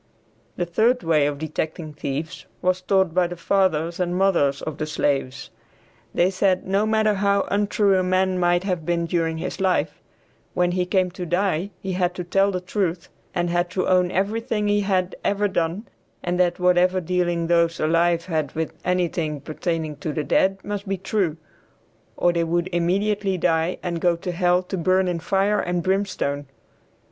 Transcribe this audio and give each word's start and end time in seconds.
The 0.55 0.65
third 0.65 1.03
way 1.03 1.27
of 1.27 1.37
detecting 1.37 1.93
thieves 1.93 2.47
was 2.59 2.81
taught 2.81 3.13
by 3.13 3.27
the 3.27 3.35
fathers 3.35 3.99
and 3.99 4.15
mothers 4.17 4.63
of 4.63 4.79
the 4.79 4.87
slaves. 4.87 5.51
They 6.11 6.31
said 6.31 6.65
no 6.67 6.87
matter 6.87 7.13
how 7.13 7.47
untrue 7.51 7.95
a 7.99 8.03
man 8.03 8.39
might 8.39 8.63
have 8.63 8.83
been 8.83 9.05
during 9.05 9.37
his 9.37 9.61
life, 9.61 10.01
when 10.55 10.71
he 10.71 10.87
came 10.87 11.11
to 11.11 11.25
die 11.27 11.69
he 11.81 11.91
had 11.91 12.15
to 12.15 12.23
tell 12.23 12.49
the 12.49 12.59
truth 12.61 13.09
and 13.35 13.51
had 13.51 13.69
to 13.69 13.87
own 13.87 14.09
everything 14.09 14.67
he 14.67 14.79
had 14.81 15.15
ever 15.23 15.47
done, 15.47 15.87
and 16.23 16.41
whatever 16.57 16.99
dealing 16.99 17.45
those 17.45 17.79
alive 17.79 18.25
had 18.25 18.53
with 18.53 18.73
anything 18.83 19.39
pertaining 19.39 19.97
to 19.97 20.11
the 20.13 20.23
dead, 20.23 20.57
must 20.63 20.87
be 20.89 20.97
true, 20.97 21.37
or 22.17 22.33
they 22.33 22.43
would 22.43 22.69
immediately 22.73 23.37
die 23.37 23.77
and 23.83 24.01
go 24.01 24.15
to 24.15 24.31
hell 24.31 24.63
to 24.63 24.77
burn 24.79 25.07
in 25.07 25.19
fire 25.19 25.59
and 25.59 25.83
brimstone. 25.83 26.47